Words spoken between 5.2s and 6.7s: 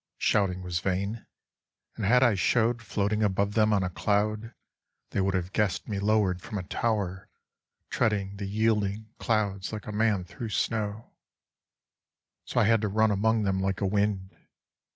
would have guessed me lowered from a